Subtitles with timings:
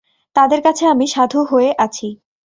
[0.35, 2.07] তাদের কাছে আমি সাধু হয়ে গেছি।